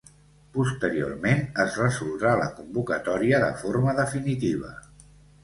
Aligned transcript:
Posteriorment 0.53 1.43
es 1.63 1.77
resoldrà 1.81 2.31
la 2.39 2.47
convocatòria 2.61 3.43
de 3.45 3.53
forma 3.61 3.95
definitiva. 4.03 4.75